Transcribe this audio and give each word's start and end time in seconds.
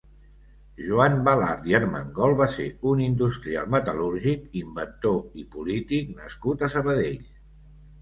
Joan 0.85 1.17
Balart 1.27 1.67
i 1.73 1.77
Armengol 1.81 2.33
va 2.41 2.47
ser 2.55 2.67
un 2.93 3.05
industrial 3.09 3.71
metal·lúrgic, 3.77 4.51
inventor 4.65 5.41
i 5.45 5.49
polític 5.57 6.15
nascut 6.21 6.69
a 6.71 6.75
Sabadell. 6.79 7.27